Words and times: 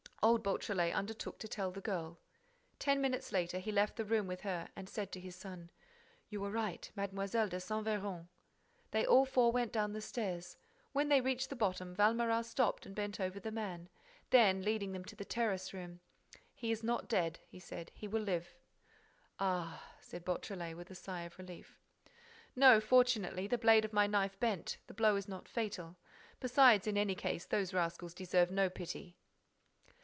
Old 0.23 0.43
Beautrelet 0.43 0.93
undertook 0.93 1.39
to 1.39 1.47
tell 1.47 1.71
the 1.71 1.81
girl. 1.81 2.19
Ten 2.77 3.01
minutes 3.01 3.31
later, 3.31 3.57
he 3.57 3.71
left 3.71 3.95
the 3.95 4.05
room 4.05 4.27
with 4.27 4.41
her 4.41 4.69
and 4.75 4.87
said 4.87 5.11
to 5.11 5.19
his 5.19 5.35
son: 5.35 5.71
"You 6.29 6.41
were 6.41 6.51
right—Mlle. 6.51 7.49
de 7.49 7.59
Saint 7.59 7.87
Véran—;" 7.87 8.27
They 8.91 9.03
all 9.03 9.25
four 9.25 9.51
went 9.51 9.71
down 9.71 9.93
the 9.93 9.99
stairs. 9.99 10.57
When 10.91 11.09
they 11.09 11.21
reached 11.21 11.49
the 11.49 11.55
bottom, 11.55 11.95
Valméras 11.95 12.45
stopped 12.45 12.85
and 12.85 12.93
bent 12.93 13.19
over 13.19 13.39
the 13.39 13.49
man. 13.51 13.89
Then, 14.29 14.61
leading 14.61 14.91
them 14.91 15.03
to 15.05 15.15
the 15.15 15.25
terrace 15.25 15.73
room: 15.73 16.01
"He 16.53 16.71
is 16.71 16.83
not 16.83 17.09
dead," 17.09 17.39
he 17.47 17.57
said. 17.59 17.89
"He 17.95 18.07
will 18.07 18.21
live." 18.21 18.53
"Ah!" 19.39 19.91
said 19.99 20.23
Beautrelet, 20.23 20.77
with 20.77 20.91
a 20.91 20.95
sigh 20.95 21.21
of 21.21 21.39
relief. 21.39 21.79
"No, 22.55 22.79
fortunately, 22.79 23.47
the 23.47 23.57
blade 23.57 23.85
of 23.85 23.91
my 23.91 24.05
knife 24.05 24.39
bent: 24.39 24.77
the 24.85 24.93
blow 24.93 25.15
is 25.15 25.27
not 25.27 25.49
fatal. 25.49 25.97
Besides, 26.39 26.85
in 26.85 26.95
any 26.95 27.15
case, 27.15 27.47
those 27.47 27.73
rascals 27.73 28.13
deserve 28.13 28.51
no 28.51 28.69
pity." 28.69 29.17